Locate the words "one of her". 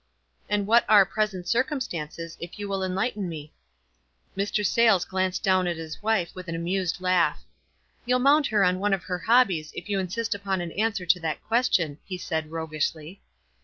8.79-9.19